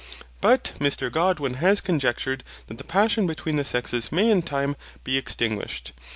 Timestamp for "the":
2.79-2.83, 3.57-3.63